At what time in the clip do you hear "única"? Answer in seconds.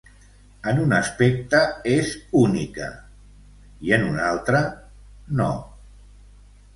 2.39-2.87